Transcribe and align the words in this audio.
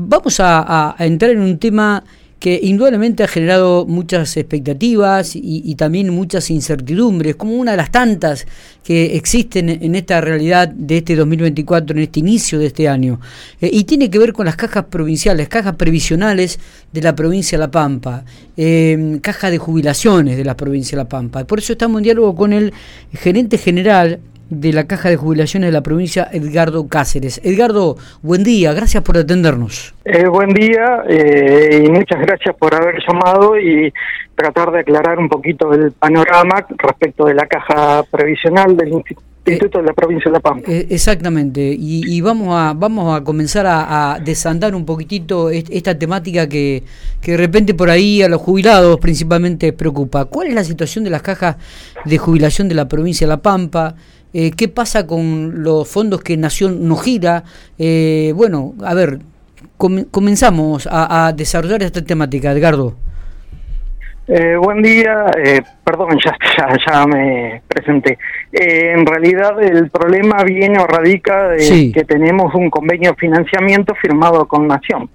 vamos 0.00 0.40
a 0.40 0.94
entrar 0.98 1.30
en 1.30 1.40
un 1.40 1.58
tema 1.58 2.02
que 2.40 2.58
indudablemente 2.62 3.22
ha 3.22 3.28
generado 3.28 3.84
muchas 3.86 4.34
expectativas 4.38 5.32
y, 5.34 5.74
también 5.74 6.08
muchas 6.08 6.50
incertidumbres, 6.50 7.36
como 7.36 7.52
una 7.52 7.72
de 7.72 7.76
las 7.76 7.92
tantas 7.92 8.46
que 8.82 9.14
existen 9.14 9.68
en 9.68 9.94
esta 9.94 10.22
realidad 10.22 10.68
de 10.68 10.98
este 10.98 11.16
2024, 11.16 11.94
en 11.94 12.02
este 12.02 12.20
inicio 12.20 12.58
de 12.58 12.66
este 12.66 12.88
año. 12.88 13.20
Eh, 13.60 13.68
y 13.70 13.84
tiene 13.84 14.08
que 14.08 14.18
ver 14.18 14.32
con 14.32 14.46
las 14.46 14.56
cajas 14.56 14.86
provinciales, 14.86 15.48
cajas 15.50 15.76
previsionales 15.76 16.58
de 16.90 17.02
la 17.02 17.14
provincia 17.14 17.58
de 17.58 17.60
La 17.60 17.70
Pampa, 17.70 18.24
eh, 18.56 19.18
caja 19.20 19.50
de 19.50 19.58
jubilaciones 19.58 20.38
de 20.38 20.44
la 20.44 20.56
provincia 20.56 20.96
de 20.96 21.04
La 21.04 21.08
Pampa. 21.08 21.44
Por 21.44 21.58
eso 21.58 21.74
estamos 21.74 21.98
en 21.98 22.04
diálogo 22.04 22.34
con 22.34 22.54
el 22.54 22.72
gerente 23.12 23.58
general 23.58 24.18
de 24.50 24.72
la 24.72 24.86
Caja 24.86 25.08
de 25.08 25.16
Jubilaciones 25.16 25.68
de 25.68 25.72
la 25.72 25.82
provincia, 25.82 26.28
Edgardo 26.32 26.88
Cáceres. 26.88 27.40
Edgardo, 27.44 27.96
buen 28.20 28.42
día, 28.42 28.72
gracias 28.72 29.02
por 29.02 29.16
atendernos. 29.16 29.94
Eh, 30.04 30.26
buen 30.26 30.50
día 30.50 31.02
eh, 31.08 31.84
y 31.86 31.88
muchas 31.88 32.20
gracias 32.20 32.54
por 32.56 32.74
haber 32.74 32.96
llamado 33.06 33.58
y 33.58 33.92
tratar 34.34 34.72
de 34.72 34.80
aclarar 34.80 35.18
un 35.18 35.28
poquito 35.28 35.72
el 35.72 35.92
panorama 35.92 36.66
respecto 36.78 37.26
de 37.26 37.34
la 37.34 37.46
Caja 37.46 38.02
Previsional 38.10 38.76
del 38.76 38.92
Instituto 39.46 39.78
de 39.78 39.84
la 39.84 39.92
Provincia 39.92 40.30
de 40.30 40.32
La 40.32 40.40
Pampa. 40.40 40.70
Eh, 40.70 40.86
exactamente, 40.90 41.74
y, 41.78 42.20
vamos 42.20 42.48
a 42.50 42.72
vamos 42.74 43.16
a 43.16 43.22
comenzar 43.22 43.66
a, 43.68 44.18
desandar 44.24 44.74
un 44.74 44.84
poquitito 44.84 45.50
esta 45.50 45.96
temática 45.96 46.48
que, 46.48 46.82
que 47.20 47.32
de 47.32 47.36
repente 47.36 47.74
por 47.74 47.88
ahí 47.88 48.22
a 48.22 48.28
los 48.28 48.40
jubilados 48.40 48.98
principalmente 48.98 49.72
preocupa. 49.72 50.24
¿Cuál 50.24 50.48
es 50.48 50.54
la 50.54 50.64
situación 50.64 51.04
de 51.04 51.10
las 51.10 51.22
cajas 51.22 51.56
de 52.04 52.18
jubilación 52.18 52.68
de 52.68 52.74
la 52.74 52.88
provincia 52.88 53.26
de 53.26 53.28
La 53.28 53.42
Pampa? 53.42 53.94
Eh, 54.32 54.52
qué 54.56 54.68
pasa 54.68 55.06
con 55.06 55.62
los 55.62 55.88
fondos 55.88 56.22
que 56.22 56.36
Nación 56.36 56.86
no 56.86 56.96
gira. 56.96 57.42
Eh, 57.78 58.32
bueno, 58.34 58.74
a 58.84 58.94
ver, 58.94 59.18
comenzamos 59.76 60.88
a, 60.90 61.32
desarrollar 61.36 61.82
esta 61.82 62.04
temática, 62.04 62.52
Edgardo. 62.52 62.94
Eh, 64.28 64.54
buen 64.56 64.80
día, 64.80 65.26
perdón, 65.82 66.16
ya, 66.24 66.36
ya, 66.86 67.06
me 67.06 67.62
presenté. 67.66 68.16
en 68.52 69.04
realidad 69.04 69.60
el 69.60 69.90
problema 69.90 70.44
viene 70.44 70.78
o 70.78 70.86
radica 70.86 71.48
de 71.48 71.90
que 71.92 72.04
tenemos 72.04 72.54
un 72.54 72.70
convenio 72.70 73.10
de 73.10 73.16
financiamiento 73.16 73.94
firmado 73.96 74.46
con 74.46 74.68
Nación. 74.68 75.10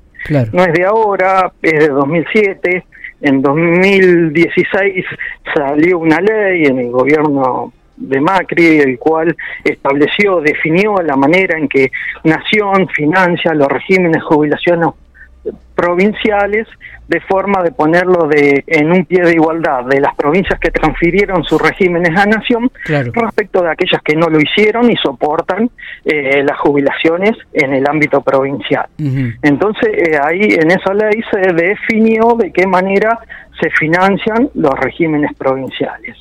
No 0.52 0.64
es 0.64 0.74
de 0.74 0.84
ahora, 0.84 1.52
es 1.62 1.80
de 1.80 1.88
2007. 1.90 2.84
En 3.22 3.42
2016 3.42 5.06
salió 5.56 6.00
una 6.00 6.20
ley 6.20 6.66
en 6.66 6.80
el 6.80 6.92
gobierno 6.92 7.72
de 7.98 8.20
Macri, 8.20 8.80
el 8.80 9.00
cual 9.00 9.36
estableció, 9.64 10.42
definió 10.42 10.96
la 11.02 11.16
manera 11.16 11.58
en 11.58 11.68
que 11.68 11.92
Nación 12.24 12.88
financia 12.90 13.54
los 13.54 13.68
regímenes 13.68 14.14
de 14.14 14.22
jubilación 14.22 14.94
provinciales 15.76 16.68
de 17.08 17.20
forma 17.22 17.62
de 17.62 17.72
ponerlo 17.72 18.28
de 18.28 18.64
en 18.66 18.92
un 18.92 19.06
pie 19.06 19.22
de 19.22 19.34
igualdad 19.34 19.86
de 19.86 20.00
las 20.00 20.16
provincias 20.16 20.60
que 20.60 20.72
transfirieron 20.72 21.44
sus 21.44 21.62
regímenes 21.62 22.18
a 22.18 22.26
nación 22.26 22.72
respecto 23.14 23.62
de 23.62 23.70
aquellas 23.70 24.02
que 24.02 24.16
no 24.16 24.28
lo 24.28 24.40
hicieron 24.40 24.90
y 24.90 24.96
soportan 24.96 25.70
eh, 26.04 26.44
las 26.44 26.58
jubilaciones 26.60 27.34
en 27.54 27.74
el 27.74 27.88
ámbito 27.88 28.22
provincial. 28.22 28.88
Entonces 28.98 29.90
eh, 29.94 30.20
ahí 30.24 30.42
en 30.42 30.72
esa 30.72 30.94
ley 30.94 31.22
se 31.32 31.54
definió 31.54 32.36
de 32.40 32.52
qué 32.52 32.66
manera 32.66 33.20
se 33.62 33.70
financian 33.70 34.50
los 34.56 34.74
regímenes 34.80 35.32
provinciales. 35.38 36.18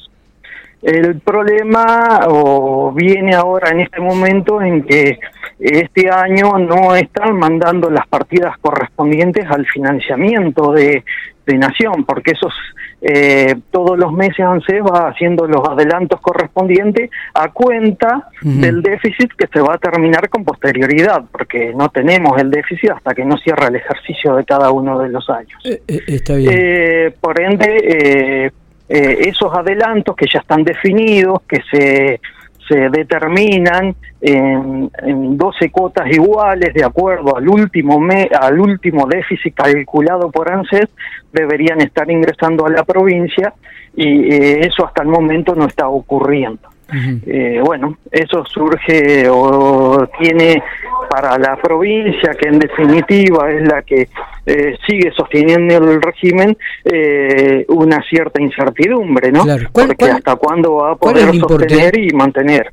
El 0.84 1.18
problema 1.20 2.26
o 2.28 2.92
viene 2.92 3.34
ahora 3.34 3.70
en 3.70 3.80
este 3.80 4.02
momento 4.02 4.60
en 4.60 4.82
que 4.82 5.18
este 5.58 6.10
año 6.10 6.58
no 6.58 6.94
están 6.94 7.38
mandando 7.38 7.88
las 7.88 8.06
partidas 8.06 8.58
correspondientes 8.60 9.46
al 9.48 9.64
financiamiento 9.66 10.72
de, 10.72 11.02
Nación, 11.46 12.04
porque 12.06 12.30
esos 12.30 12.54
eh, 13.02 13.54
todos 13.70 13.98
los 13.98 14.10
meses 14.14 14.40
ANSES 14.40 14.80
va 14.80 15.08
haciendo 15.08 15.46
los 15.46 15.60
adelantos 15.68 16.18
correspondientes 16.22 17.10
a 17.34 17.52
cuenta 17.52 18.30
del 18.40 18.80
déficit 18.80 19.30
que 19.36 19.46
se 19.52 19.60
va 19.60 19.74
a 19.74 19.78
terminar 19.78 20.30
con 20.30 20.42
posterioridad, 20.42 21.22
porque 21.30 21.74
no 21.74 21.90
tenemos 21.90 22.40
el 22.40 22.50
déficit 22.50 22.92
hasta 22.92 23.14
que 23.14 23.26
no 23.26 23.36
cierra 23.36 23.68
el 23.68 23.76
ejercicio 23.76 24.36
de 24.36 24.44
cada 24.46 24.70
uno 24.70 24.98
de 24.98 25.10
los 25.10 25.28
años. 25.28 25.60
Eh, 25.66 25.82
eh, 25.86 26.00
está 26.06 26.34
bien. 26.34 27.14
por 27.20 27.38
ende, 27.38 28.50
eh, 28.88 29.28
esos 29.28 29.52
adelantos 29.54 30.14
que 30.16 30.26
ya 30.32 30.40
están 30.40 30.64
definidos, 30.64 31.42
que 31.48 31.62
se, 31.70 32.20
se 32.68 32.88
determinan 32.90 33.94
en, 34.20 34.90
en 35.02 35.36
12 35.36 35.70
cuotas 35.70 36.10
iguales 36.10 36.72
de 36.74 36.84
acuerdo 36.84 37.36
al 37.36 37.48
último, 37.48 38.00
me, 38.00 38.28
al 38.38 38.58
último 38.58 39.06
déficit 39.06 39.54
calculado 39.54 40.30
por 40.30 40.50
ANSES, 40.50 40.88
deberían 41.32 41.80
estar 41.80 42.10
ingresando 42.10 42.66
a 42.66 42.70
la 42.70 42.84
provincia 42.84 43.52
y 43.94 44.32
eh, 44.32 44.60
eso 44.66 44.86
hasta 44.86 45.02
el 45.02 45.08
momento 45.08 45.54
no 45.54 45.66
está 45.66 45.88
ocurriendo. 45.88 46.73
Eh, 46.92 47.60
bueno, 47.64 47.98
eso 48.10 48.44
surge 48.44 49.28
o 49.28 50.06
tiene 50.18 50.62
para 51.08 51.38
la 51.38 51.56
provincia, 51.56 52.34
que 52.38 52.48
en 52.48 52.58
definitiva 52.58 53.50
es 53.50 53.66
la 53.66 53.82
que 53.82 54.08
eh, 54.46 54.76
sigue 54.86 55.12
sosteniendo 55.16 55.76
el 55.76 56.02
régimen, 56.02 56.56
eh, 56.84 57.64
una 57.68 58.02
cierta 58.08 58.40
incertidumbre, 58.42 59.32
¿no? 59.32 59.44
Porque 59.72 60.04
hasta 60.04 60.36
cuándo 60.36 60.76
va 60.76 60.92
a 60.92 60.96
poder 60.96 61.34
sostener 61.34 61.98
y 61.98 62.10
mantener. 62.10 62.72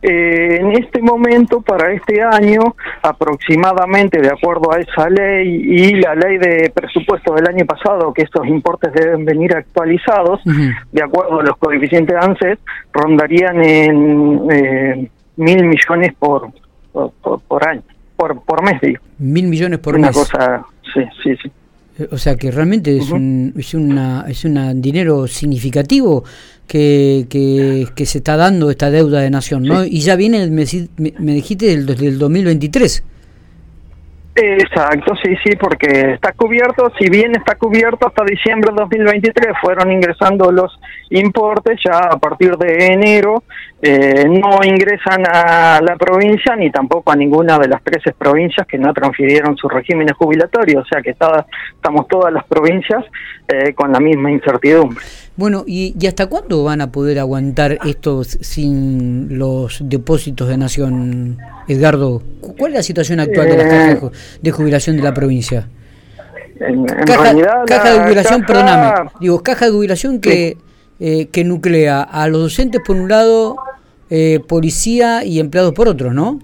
Eh, 0.00 0.58
en 0.60 0.72
este 0.72 1.02
momento, 1.02 1.60
para 1.60 1.92
este 1.92 2.22
año, 2.22 2.76
aproximadamente, 3.02 4.20
de 4.20 4.28
acuerdo 4.28 4.72
a 4.72 4.78
esa 4.78 5.08
ley 5.10 5.48
y 5.48 5.94
la 5.96 6.14
ley 6.14 6.38
de 6.38 6.70
presupuesto 6.72 7.34
del 7.34 7.48
año 7.48 7.66
pasado, 7.66 8.12
que 8.12 8.22
estos 8.22 8.46
importes 8.46 8.92
deben 8.92 9.24
venir 9.24 9.56
actualizados, 9.56 10.40
de 10.92 11.02
acuerdo 11.02 11.40
a 11.40 11.42
los 11.42 11.56
coeficientes 11.56 12.16
ANSES, 12.16 12.58
rondarían 12.92 13.60
en 13.62 14.46
eh, 14.50 15.10
mil 15.36 15.64
millones 15.64 16.14
por, 16.18 16.48
por, 16.92 17.68
año, 17.68 17.82
por, 18.16 18.40
por 18.42 18.62
mes, 18.62 18.80
digo. 18.80 19.02
Mil 19.18 19.48
millones 19.48 19.80
por 19.80 19.96
Una 19.96 20.08
mes. 20.08 20.16
cosa, 20.16 20.64
sí, 20.94 21.02
sí, 21.22 21.36
sí. 21.42 21.50
O 22.12 22.18
sea 22.18 22.36
que 22.36 22.50
realmente 22.50 22.96
es, 22.96 23.10
un, 23.10 23.52
es, 23.56 23.74
una, 23.74 24.24
es 24.28 24.44
un 24.44 24.80
dinero 24.80 25.26
significativo 25.26 26.24
que, 26.66 27.26
que, 27.28 28.06
se 28.06 28.18
está 28.18 28.36
dando 28.36 28.70
esta 28.70 28.90
deuda 28.90 29.20
de 29.20 29.30
nación, 29.30 29.64
¿no? 29.64 29.84
Y 29.84 30.00
ya 30.00 30.14
viene, 30.14 30.46
me, 30.48 30.64
me 30.96 31.32
dijiste, 31.34 31.66
del, 31.66 31.86
del 31.86 32.18
2023. 32.18 33.02
Exacto, 34.40 35.14
sí, 35.16 35.34
sí, 35.42 35.56
porque 35.56 36.12
está 36.12 36.32
cubierto, 36.32 36.92
si 36.96 37.10
bien 37.10 37.32
está 37.34 37.56
cubierto 37.56 38.06
hasta 38.06 38.24
diciembre 38.24 38.70
de 38.70 38.82
2023, 38.82 39.48
fueron 39.60 39.90
ingresando 39.90 40.52
los 40.52 40.78
importes, 41.10 41.80
ya 41.84 41.98
a 41.98 42.18
partir 42.18 42.56
de 42.56 42.86
enero 42.86 43.42
eh, 43.80 44.24
no 44.26 44.58
ingresan 44.64 45.22
a 45.28 45.80
la 45.80 45.94
provincia 45.96 46.56
ni 46.56 46.68
tampoco 46.70 47.12
a 47.12 47.16
ninguna 47.16 47.58
de 47.58 47.68
las 47.68 47.82
13 47.84 48.12
provincias 48.12 48.66
que 48.66 48.76
no 48.76 48.92
transfirieron 48.92 49.56
sus 49.56 49.72
regímenes 49.72 50.16
jubilatorios, 50.16 50.82
o 50.84 50.88
sea 50.88 51.00
que 51.00 51.10
está, 51.10 51.46
estamos 51.76 52.08
todas 52.08 52.32
las 52.32 52.44
provincias 52.44 53.04
eh, 53.46 53.74
con 53.74 53.92
la 53.92 54.00
misma 54.00 54.32
incertidumbre. 54.32 55.04
Bueno, 55.36 55.62
¿y, 55.64 55.94
hasta 56.08 56.26
cuándo 56.26 56.64
van 56.64 56.80
a 56.80 56.90
poder 56.90 57.20
aguantar 57.20 57.78
esto 57.84 58.24
sin 58.24 59.38
los 59.38 59.78
depósitos 59.88 60.48
de 60.48 60.56
Nación, 60.56 61.38
Edgardo? 61.68 62.20
¿Cuál 62.58 62.72
es 62.72 62.78
la 62.78 62.82
situación 62.82 63.20
actual 63.20 63.48
de 63.48 63.56
las 63.58 63.66
cajas 63.68 64.10
de 64.42 64.50
jubilación 64.50 64.96
de 64.96 65.02
la 65.04 65.14
provincia? 65.14 65.68
En, 66.58 66.84
caja, 66.84 67.32
de 67.32 68.00
jubilación, 68.00 68.42
perdóname, 68.42 69.10
digo, 69.20 69.40
caja 69.44 69.66
de 69.66 69.70
jubilación 69.70 70.20
que, 70.20 70.56
eh, 70.98 71.28
que 71.28 71.44
nuclea 71.44 72.02
a 72.02 72.26
los 72.26 72.40
docentes 72.40 72.80
por 72.84 72.96
un 72.96 73.08
lado, 73.08 73.56
eh, 74.10 74.40
policía 74.46 75.24
y 75.24 75.40
empleados 75.40 75.72
por 75.72 75.88
otro, 75.88 76.12
¿no? 76.12 76.38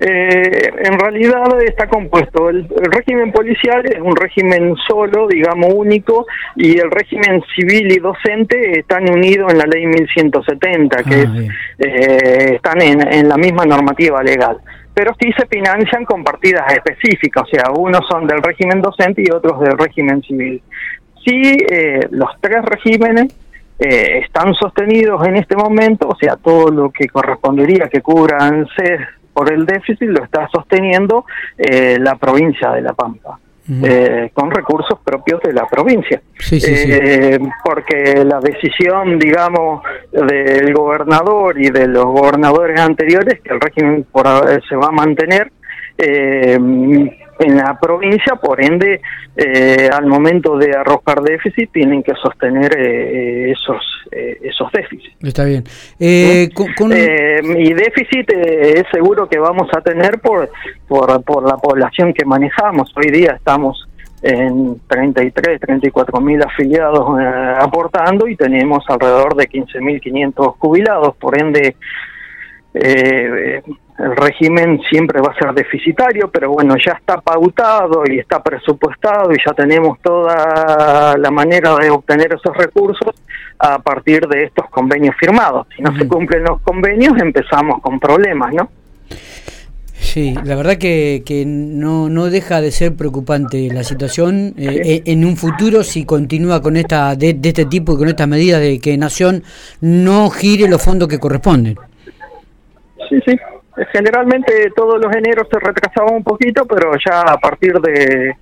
Eh, 0.00 0.70
en 0.84 0.98
realidad 0.98 1.60
está 1.66 1.88
compuesto. 1.88 2.50
El, 2.50 2.68
régimen 2.68 3.32
policial 3.32 3.84
es 3.84 4.00
un 4.00 4.14
régimen 4.14 4.76
solo, 4.86 5.26
digamos 5.26 5.74
único, 5.74 6.26
y 6.54 6.78
el 6.78 6.90
régimen 6.90 7.42
civil 7.56 7.90
y 7.90 7.98
docente 7.98 8.78
están 8.78 9.10
unidos 9.10 9.52
en 9.52 9.58
la 9.58 9.64
ley 9.64 9.86
1170, 9.86 11.02
que 11.02 11.14
ah, 11.14 11.54
eh, 11.78 12.54
están 12.54 12.80
en, 12.80 13.28
la 13.28 13.36
misma 13.36 13.64
normativa 13.64 14.22
legal. 14.22 14.58
Pero 14.94 15.14
sí 15.20 15.32
se 15.36 15.46
financian 15.46 16.04
con 16.04 16.22
partidas 16.22 16.72
específicas, 16.72 17.44
o 17.44 17.46
sea, 17.46 17.70
unos 17.76 18.06
son 18.08 18.26
del 18.26 18.40
régimen 18.40 18.80
docente 18.80 19.22
y 19.26 19.30
otros 19.32 19.60
del 19.60 19.76
régimen 19.76 20.22
civil. 20.22 20.62
Sí, 21.24 21.56
eh, 21.70 22.06
los 22.10 22.30
tres 22.40 22.64
regímenes 22.64 23.34
están 23.78 24.54
sostenidos 24.54 25.24
en 25.26 25.36
este 25.36 25.56
momento, 25.56 26.08
o 26.08 26.16
sea, 26.16 26.36
todo 26.36 26.70
lo 26.70 26.90
que 26.90 27.06
correspondería 27.08 27.88
que 27.88 28.00
cubran 28.00 28.66
CES 28.76 29.00
por 29.32 29.52
el 29.52 29.64
déficit 29.66 30.08
lo 30.08 30.24
está 30.24 30.48
sosteniendo 30.48 31.24
eh, 31.56 31.96
la 32.00 32.16
provincia 32.16 32.72
de 32.72 32.82
La 32.82 32.92
Pampa. 32.92 33.38
Eh, 33.70 34.30
con 34.32 34.50
recursos 34.50 34.98
propios 35.04 35.42
de 35.42 35.52
la 35.52 35.66
provincia. 35.66 36.22
Eh, 36.50 37.38
porque 37.62 38.24
la 38.24 38.40
decisión, 38.40 39.18
digamos, 39.18 39.82
del 40.10 40.72
gobernador 40.72 41.60
y 41.60 41.68
de 41.68 41.86
los 41.86 42.06
gobernadores 42.06 42.80
anteriores, 42.80 43.40
que 43.42 43.52
el 43.52 43.60
régimen 43.60 44.06
por, 44.10 44.26
se 44.66 44.74
va 44.74 44.86
a 44.86 44.90
mantener, 44.90 45.52
eh, 45.98 46.58
en 47.38 47.56
la 47.56 47.78
provincia, 47.78 48.36
por 48.36 48.62
ende, 48.62 49.00
eh, 49.36 49.88
al 49.92 50.06
momento 50.06 50.56
de 50.56 50.72
arrojar 50.76 51.22
déficit, 51.22 51.70
tienen 51.72 52.02
que 52.02 52.14
sostener 52.14 52.76
eh, 52.78 53.52
esos 53.52 53.82
esos 54.10 54.72
déficits. 54.72 55.14
Está 55.22 55.44
bien. 55.44 55.64
y 55.98 57.74
déficit 57.74 58.30
es 58.32 58.84
seguro 58.90 59.28
que 59.28 59.38
vamos 59.38 59.68
a 59.76 59.82
tener 59.82 60.18
por, 60.20 60.50
por, 60.88 61.22
por 61.24 61.46
la 61.46 61.58
población 61.58 62.14
que 62.14 62.24
manejamos. 62.24 62.90
Hoy 62.96 63.10
día 63.10 63.32
estamos 63.32 63.86
en 64.22 64.80
33, 64.88 65.60
34 65.60 66.20
mil 66.20 66.42
afiliados 66.42 67.06
aportando 67.60 68.26
y 68.26 68.36
tenemos 68.36 68.82
alrededor 68.88 69.36
de 69.36 69.46
15 69.46 69.80
mil 69.80 70.00
500 70.00 70.46
jubilados, 70.58 71.14
por 71.16 71.38
ende 71.38 71.76
eh, 72.74 73.62
el 73.98 74.16
régimen 74.16 74.80
siempre 74.88 75.20
va 75.20 75.32
a 75.32 75.38
ser 75.38 75.52
deficitario, 75.52 76.30
pero 76.30 76.50
bueno, 76.52 76.76
ya 76.76 76.92
está 76.92 77.20
pautado 77.20 78.04
y 78.08 78.18
está 78.18 78.40
presupuestado 78.42 79.32
y 79.32 79.36
ya 79.44 79.52
tenemos 79.54 79.98
toda 80.00 81.16
la 81.18 81.30
manera 81.30 81.74
de 81.76 81.90
obtener 81.90 82.32
esos 82.32 82.56
recursos 82.56 83.14
a 83.58 83.80
partir 83.80 84.26
de 84.28 84.44
estos 84.44 84.70
convenios 84.70 85.16
firmados. 85.18 85.66
Si 85.74 85.82
no 85.82 85.96
se 85.96 86.06
cumplen 86.06 86.44
los 86.44 86.60
convenios, 86.60 87.20
empezamos 87.20 87.82
con 87.82 87.98
problemas, 87.98 88.54
¿no? 88.54 88.70
Sí, 89.94 90.34
la 90.44 90.54
verdad 90.54 90.78
que, 90.78 91.24
que 91.26 91.44
no, 91.44 92.08
no 92.08 92.26
deja 92.26 92.60
de 92.60 92.70
ser 92.70 92.94
preocupante 92.94 93.68
la 93.72 93.82
situación 93.82 94.54
eh, 94.56 95.02
en 95.06 95.24
un 95.24 95.36
futuro 95.36 95.82
si 95.82 96.04
continúa 96.04 96.62
con 96.62 96.76
esta 96.76 97.16
de, 97.16 97.34
de 97.34 97.48
este 97.48 97.64
tipo 97.64 97.94
y 97.94 97.96
con 97.96 98.08
estas 98.08 98.28
medidas 98.28 98.60
de 98.60 98.78
que 98.78 98.96
Nación 98.96 99.42
no 99.80 100.30
gire 100.30 100.68
los 100.68 100.80
fondos 100.80 101.08
que 101.08 101.18
corresponden. 101.18 101.76
Sí, 103.08 103.18
sí. 103.26 103.36
Generalmente 103.92 104.70
todos 104.74 105.00
los 105.00 105.14
eneros 105.14 105.46
se 105.50 105.58
retrasaban 105.58 106.14
un 106.14 106.24
poquito, 106.24 106.66
pero 106.66 106.92
ya 107.04 107.20
a 107.20 107.38
partir 107.38 107.74
de, 107.74 108.34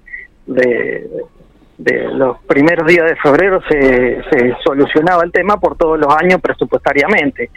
de, 0.46 2.08
los 2.12 2.38
primeros 2.44 2.86
días 2.86 3.06
de 3.06 3.16
febrero 3.16 3.60
se, 3.68 4.22
se, 4.30 4.56
solucionaba 4.64 5.22
el 5.24 5.32
tema 5.32 5.58
por 5.60 5.76
todos 5.76 5.98
los 5.98 6.14
años 6.14 6.40
presupuestariamente. 6.40 7.50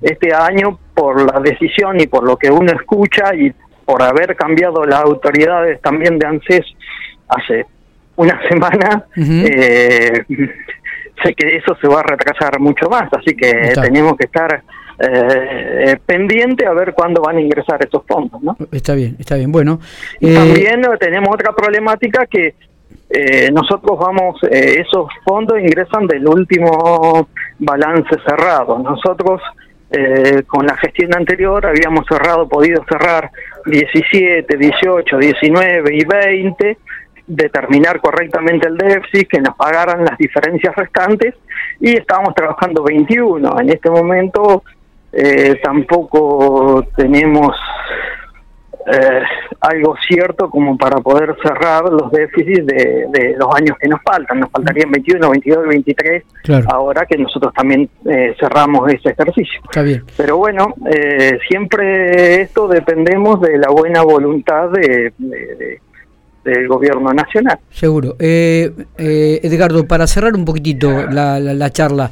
Este 0.00 0.34
año, 0.34 0.78
por 0.94 1.20
la 1.20 1.40
decisión 1.40 2.00
y 2.00 2.06
por 2.06 2.24
lo 2.24 2.36
que 2.36 2.50
uno 2.50 2.72
escucha 2.72 3.34
y 3.34 3.52
por 3.84 4.02
haber 4.02 4.34
cambiado 4.34 4.84
las 4.84 5.00
autoridades 5.00 5.80
también 5.80 6.18
de 6.18 6.26
ANSES 6.26 6.64
hace 7.28 7.66
una 8.16 8.40
semana, 8.48 9.04
eh, 9.16 10.24
sé 11.26 11.34
que 11.34 11.56
eso 11.56 11.76
se 11.80 11.88
va 11.88 12.00
a 12.00 12.02
retrasar 12.02 12.58
mucho 12.60 12.88
más, 12.88 13.08
así 13.12 13.34
que 13.34 13.72
tenemos 13.74 14.16
que 14.16 14.24
estar 14.26 14.62
eh, 14.98 15.84
eh, 15.88 15.98
pendiente 16.06 16.66
a 16.66 16.72
ver 16.72 16.94
cuándo 16.94 17.20
van 17.20 17.36
a 17.36 17.40
ingresar 17.40 17.84
esos 17.84 18.02
fondos. 18.06 18.42
¿no? 18.42 18.56
Está 18.72 18.94
bien, 18.94 19.16
está 19.18 19.36
bien. 19.36 19.52
Bueno, 19.52 19.78
eh, 20.20 20.34
también 20.34 20.82
tenemos 20.98 21.34
otra 21.34 21.52
problemática 21.52 22.26
que 22.26 22.54
eh, 23.10 23.50
nosotros 23.52 23.98
vamos, 23.98 24.40
esos 24.50 25.08
fondos 25.24 25.58
ingresan 25.60 26.06
del 26.06 26.26
último 26.26 27.28
balance 27.58 28.16
cerrado. 28.26 28.78
Nosotros 28.78 29.40
con 30.48 30.66
la 30.66 30.76
gestión 30.78 31.14
anterior 31.14 31.64
habíamos 31.64 32.04
cerrado, 32.08 32.48
podido 32.48 32.84
cerrar 32.88 33.30
17, 33.66 34.56
18, 34.56 35.16
19 35.16 35.96
y 35.96 36.04
20 36.04 36.78
determinar 37.26 38.00
correctamente 38.00 38.68
el 38.68 38.76
déficit, 38.76 39.28
que 39.28 39.40
nos 39.40 39.56
pagaran 39.56 40.04
las 40.04 40.16
diferencias 40.18 40.74
restantes 40.76 41.34
y 41.80 41.96
estábamos 41.96 42.34
trabajando 42.34 42.82
21. 42.84 43.60
En 43.60 43.70
este 43.70 43.90
momento 43.90 44.62
eh, 45.12 45.58
tampoco 45.62 46.86
tenemos 46.96 47.56
eh, 48.86 49.22
algo 49.60 49.96
cierto 50.06 50.48
como 50.48 50.76
para 50.76 50.98
poder 50.98 51.34
cerrar 51.42 51.84
los 51.84 52.10
déficits 52.12 52.66
de, 52.66 53.34
los 53.36 53.52
años 53.54 53.76
que 53.80 53.88
nos 53.88 54.00
faltan. 54.02 54.40
Nos 54.40 54.50
faltarían 54.50 54.90
21, 54.90 55.30
22 55.30 55.64
y 55.64 55.68
23 55.68 56.22
ahora 56.70 57.06
que 57.06 57.18
nosotros 57.18 57.52
también 57.54 57.88
eh, 58.08 58.36
cerramos 58.38 58.92
ese 58.92 59.10
ejercicio. 59.10 59.60
Pero 60.16 60.36
bueno, 60.36 60.74
siempre 61.48 62.42
esto 62.42 62.68
dependemos 62.68 63.40
de 63.40 63.58
la 63.58 63.70
buena 63.70 64.02
voluntad 64.02 64.70
de, 64.70 65.12
del 66.46 66.66
gobierno 66.68 67.12
nacional. 67.12 67.58
Seguro. 67.70 68.16
Edgardo, 68.18 69.86
para 69.86 70.06
cerrar 70.06 70.34
un 70.34 70.44
poquitito 70.44 71.06
la, 71.06 71.38
la, 71.38 71.52
la 71.52 71.70
charla, 71.70 72.10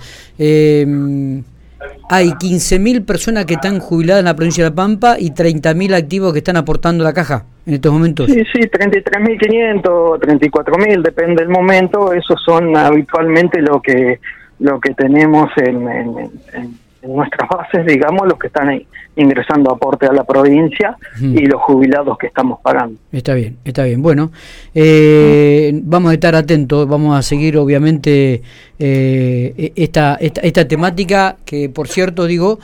hay 2.11 2.29
15.000 2.31 3.05
personas 3.05 3.47
que 3.47 3.55
están 3.55 3.79
jubiladas 3.79 4.21
en 4.21 4.27
la 4.27 4.37
provincia 4.37 4.65
de 4.65 4.71
La 4.71 4.77
Pampa 4.77 5.17
y 5.19 5.31
30.000 5.31 5.95
activos 5.95 6.33
que 6.33 6.39
están 6.39 6.57
aportando 6.57 7.03
la 7.05 7.13
caja 7.13 7.45
en 7.67 7.75
estos 7.75 7.93
momentos. 7.93 8.31
Sí, 8.31 8.43
sí, 8.53 8.61
33.500, 8.61 9.83
34.000, 10.21 11.03
depende 11.03 11.43
del 11.43 11.49
momento. 11.51 12.13
Esos 12.13 12.43
son 12.45 12.77
habitualmente 12.77 13.61
lo 13.63 13.81
que 13.81 14.21
lo 14.61 14.79
que 14.81 14.95
tenemos 14.95 15.51
en, 15.57 15.89
en 15.89 16.31
en 16.53 16.79
nuestras 17.06 17.49
bases, 17.49 17.87
digamos, 17.87 18.27
los 18.27 18.39
que 18.39 18.49
están 18.49 18.83
ingresando 19.17 19.71
aporte 19.71 20.06
a 20.06 20.12
la 20.12 20.25
provincia 20.25 20.97
y 21.21 21.47
los 21.47 21.61
jubilados 21.62 22.19
que 22.19 22.27
estamos 22.27 22.59
pagando. 22.62 22.99
Está 23.12 23.35
bien, 23.35 23.56
está 23.65 23.85
bien. 23.85 24.03
Bueno, 24.03 24.33
eh, 24.75 25.73
vamos 25.85 26.11
a 26.11 26.15
estar 26.15 26.35
atentos, 26.35 26.89
vamos 26.89 27.17
a 27.17 27.23
seguir 27.23 27.56
obviamente 27.56 28.43
eh, 28.79 29.73
esta, 29.77 30.17
esta, 30.17 30.41
esta 30.41 30.67
temática 30.67 31.37
que, 31.45 31.69
por 31.69 31.89
cierto, 31.89 32.27
digo, 32.27 32.59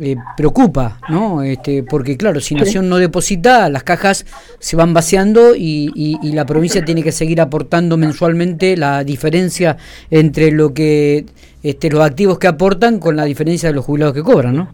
eh, 0.00 0.16
preocupa, 0.36 0.98
¿no? 1.08 1.42
Este, 1.42 1.84
porque 1.84 2.16
claro, 2.16 2.40
si 2.40 2.56
Nación 2.56 2.88
no 2.88 2.96
deposita, 2.96 3.68
las 3.68 3.84
cajas 3.84 4.26
se 4.58 4.74
van 4.74 4.92
vaciando 4.92 5.54
y, 5.54 5.92
y, 5.94 6.32
la 6.32 6.44
provincia 6.44 6.84
tiene 6.84 7.04
que 7.04 7.12
seguir 7.12 7.40
aportando 7.40 7.96
mensualmente 7.96 8.76
la 8.76 9.04
diferencia 9.04 9.76
entre 10.10 10.50
lo 10.50 10.74
que 10.74 11.26
este, 11.64 11.90
los 11.90 12.02
activos 12.02 12.38
que 12.38 12.46
aportan 12.46 13.00
con 13.00 13.16
la 13.16 13.24
diferencia 13.24 13.70
de 13.70 13.74
los 13.74 13.84
jubilados 13.84 14.14
que 14.14 14.22
cobran, 14.22 14.54
¿no? 14.54 14.68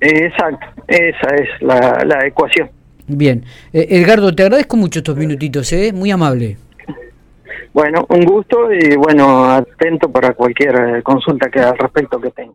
Exacto, 0.00 0.66
esa 0.86 1.34
es 1.34 1.48
la, 1.60 2.02
la 2.06 2.26
ecuación. 2.26 2.70
Bien, 3.06 3.44
eh, 3.72 3.88
Edgardo, 3.90 4.34
te 4.34 4.44
agradezco 4.44 4.76
mucho 4.76 5.00
estos 5.00 5.16
minutitos, 5.16 5.72
¿eh? 5.72 5.92
muy 5.92 6.10
amable. 6.12 6.56
Bueno, 7.72 8.06
un 8.08 8.24
gusto 8.24 8.72
y 8.72 8.96
bueno, 8.96 9.44
atento 9.50 10.10
para 10.10 10.32
cualquier 10.32 10.74
eh, 10.74 11.02
consulta 11.02 11.50
que 11.50 11.60
al 11.60 11.76
respecto 11.76 12.20
que 12.20 12.30
tenga. 12.30 12.48